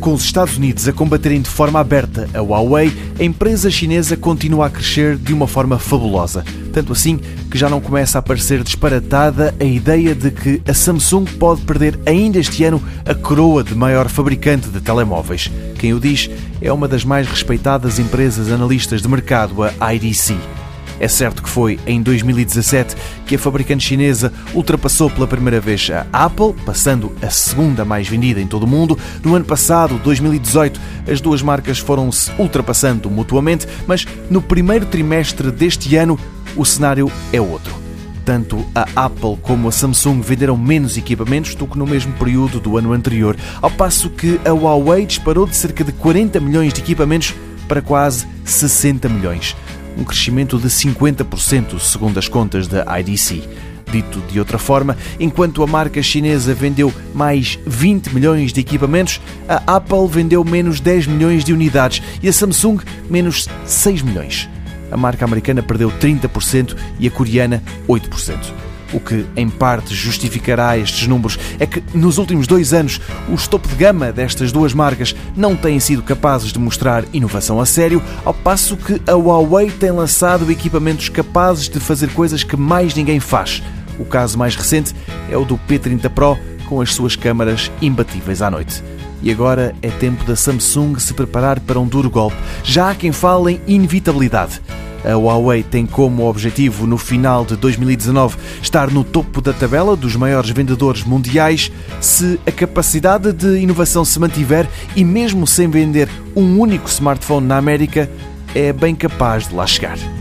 com 0.00 0.12
os 0.12 0.24
Estados 0.24 0.56
Unidos 0.56 0.88
a 0.88 0.92
combaterem 0.92 1.40
de 1.40 1.48
forma 1.48 1.78
aberta 1.78 2.28
a 2.34 2.40
Huawei, 2.40 2.92
a 3.18 3.22
empresa 3.22 3.70
chinesa 3.70 4.16
continua 4.16 4.66
a 4.66 4.70
crescer 4.70 5.16
de 5.16 5.32
uma 5.32 5.46
forma 5.46 5.78
fabulosa. 5.78 6.44
Tanto 6.72 6.92
assim 6.92 7.20
que 7.48 7.56
já 7.56 7.68
não 7.68 7.80
começa 7.80 8.18
a 8.18 8.22
parecer 8.22 8.64
disparatada 8.64 9.54
a 9.60 9.64
ideia 9.64 10.12
de 10.12 10.32
que 10.32 10.60
a 10.66 10.74
Samsung 10.74 11.24
pode 11.38 11.60
perder 11.62 12.00
ainda 12.04 12.38
este 12.40 12.64
ano 12.64 12.82
a 13.06 13.14
coroa 13.14 13.62
de 13.62 13.74
maior 13.74 14.08
fabricante 14.08 14.68
de 14.68 14.80
telemóveis. 14.80 15.50
Quem 15.78 15.94
o 15.94 16.00
diz 16.00 16.28
é 16.60 16.72
uma 16.72 16.88
das 16.88 17.04
mais 17.04 17.28
respeitadas 17.28 18.00
empresas 18.00 18.50
analistas 18.50 19.00
de 19.00 19.08
mercado, 19.08 19.54
a 19.78 19.94
IDC. 19.94 20.59
É 21.00 21.08
certo 21.08 21.42
que 21.42 21.48
foi 21.48 21.80
em 21.86 22.02
2017 22.02 22.94
que 23.24 23.34
a 23.34 23.38
fabricante 23.38 23.86
chinesa 23.86 24.30
ultrapassou 24.52 25.08
pela 25.08 25.26
primeira 25.26 25.58
vez 25.58 25.90
a 25.90 26.06
Apple, 26.12 26.54
passando 26.66 27.10
a 27.22 27.30
segunda 27.30 27.86
mais 27.86 28.06
vendida 28.06 28.38
em 28.38 28.46
todo 28.46 28.64
o 28.64 28.66
mundo. 28.66 28.98
No 29.24 29.34
ano 29.34 29.46
passado, 29.46 29.98
2018, 30.04 30.78
as 31.10 31.22
duas 31.22 31.40
marcas 31.40 31.78
foram-se 31.78 32.30
ultrapassando 32.38 33.10
mutuamente, 33.10 33.66
mas 33.86 34.06
no 34.28 34.42
primeiro 34.42 34.84
trimestre 34.84 35.50
deste 35.50 35.96
ano 35.96 36.18
o 36.54 36.66
cenário 36.66 37.10
é 37.32 37.40
outro. 37.40 37.74
Tanto 38.22 38.62
a 38.74 38.86
Apple 39.06 39.38
como 39.40 39.68
a 39.68 39.72
Samsung 39.72 40.20
venderam 40.20 40.56
menos 40.58 40.98
equipamentos 40.98 41.54
do 41.54 41.66
que 41.66 41.78
no 41.78 41.86
mesmo 41.86 42.12
período 42.12 42.60
do 42.60 42.76
ano 42.76 42.92
anterior, 42.92 43.38
ao 43.62 43.70
passo 43.70 44.10
que 44.10 44.38
a 44.44 44.50
Huawei 44.50 45.06
disparou 45.06 45.46
de 45.46 45.56
cerca 45.56 45.82
de 45.82 45.92
40 45.92 46.38
milhões 46.40 46.74
de 46.74 46.82
equipamentos 46.82 47.34
para 47.66 47.80
quase 47.80 48.26
60 48.44 49.08
milhões 49.08 49.56
um 49.96 50.04
crescimento 50.04 50.58
de 50.58 50.68
50%, 50.68 51.78
segundo 51.78 52.18
as 52.18 52.28
contas 52.28 52.66
da 52.66 52.84
IDC. 52.98 53.42
Dito 53.90 54.20
de 54.30 54.38
outra 54.38 54.58
forma, 54.58 54.96
enquanto 55.18 55.62
a 55.62 55.66
marca 55.66 56.00
chinesa 56.02 56.54
vendeu 56.54 56.92
mais 57.12 57.58
20 57.66 58.14
milhões 58.14 58.52
de 58.52 58.60
equipamentos, 58.60 59.20
a 59.48 59.76
Apple 59.76 60.06
vendeu 60.08 60.44
menos 60.44 60.78
10 60.78 61.08
milhões 61.08 61.44
de 61.44 61.52
unidades 61.52 62.00
e 62.22 62.28
a 62.28 62.32
Samsung 62.32 62.78
menos 63.08 63.48
6 63.66 64.02
milhões. 64.02 64.48
A 64.90 64.96
marca 64.96 65.24
americana 65.24 65.62
perdeu 65.62 65.90
30% 65.90 66.76
e 66.98 67.06
a 67.06 67.10
coreana 67.10 67.62
8%. 67.88 68.69
O 68.92 68.98
que, 68.98 69.24
em 69.36 69.48
parte, 69.48 69.94
justificará 69.94 70.76
estes 70.76 71.06
números 71.06 71.38
é 71.58 71.66
que, 71.66 71.82
nos 71.94 72.18
últimos 72.18 72.46
dois 72.46 72.72
anos, 72.72 73.00
os 73.32 73.46
topo 73.46 73.68
de 73.68 73.74
gama 73.76 74.10
destas 74.10 74.50
duas 74.50 74.74
marcas 74.74 75.14
não 75.36 75.54
têm 75.54 75.78
sido 75.78 76.02
capazes 76.02 76.52
de 76.52 76.58
mostrar 76.58 77.04
inovação 77.12 77.60
a 77.60 77.66
sério, 77.66 78.02
ao 78.24 78.34
passo 78.34 78.76
que 78.76 79.00
a 79.06 79.14
Huawei 79.14 79.70
tem 79.70 79.90
lançado 79.90 80.50
equipamentos 80.50 81.08
capazes 81.08 81.68
de 81.68 81.78
fazer 81.78 82.10
coisas 82.10 82.42
que 82.42 82.56
mais 82.56 82.94
ninguém 82.94 83.20
faz. 83.20 83.62
O 83.98 84.04
caso 84.04 84.38
mais 84.38 84.56
recente 84.56 84.94
é 85.30 85.36
o 85.36 85.44
do 85.44 85.58
P30 85.58 86.08
Pro, 86.08 86.38
com 86.66 86.80
as 86.80 86.94
suas 86.94 87.14
câmaras 87.14 87.70
imbatíveis 87.82 88.42
à 88.42 88.50
noite. 88.50 88.82
E 89.22 89.30
agora 89.30 89.74
é 89.82 89.90
tempo 89.90 90.24
da 90.24 90.34
Samsung 90.34 90.98
se 90.98 91.12
preparar 91.12 91.60
para 91.60 91.78
um 91.78 91.86
duro 91.86 92.08
golpe. 92.08 92.36
Já 92.64 92.90
há 92.90 92.94
quem 92.94 93.12
fale 93.12 93.60
em 93.66 93.74
inevitabilidade. 93.74 94.60
A 95.04 95.16
Huawei 95.16 95.62
tem 95.62 95.86
como 95.86 96.28
objetivo, 96.28 96.86
no 96.86 96.98
final 96.98 97.44
de 97.44 97.56
2019, 97.56 98.36
estar 98.62 98.90
no 98.90 99.02
topo 99.02 99.40
da 99.40 99.52
tabela 99.52 99.96
dos 99.96 100.14
maiores 100.16 100.50
vendedores 100.50 101.04
mundiais. 101.04 101.72
Se 102.00 102.38
a 102.46 102.52
capacidade 102.52 103.32
de 103.32 103.58
inovação 103.58 104.04
se 104.04 104.18
mantiver 104.18 104.68
e 104.94 105.04
mesmo 105.04 105.46
sem 105.46 105.68
vender 105.68 106.08
um 106.36 106.58
único 106.58 106.88
smartphone 106.88 107.46
na 107.46 107.56
América, 107.56 108.10
é 108.54 108.72
bem 108.72 108.94
capaz 108.94 109.48
de 109.48 109.54
lá 109.54 109.66
chegar. 109.66 110.19